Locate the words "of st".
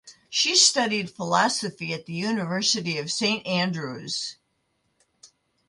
2.97-3.45